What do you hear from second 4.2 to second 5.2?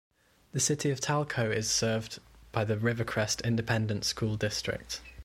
District.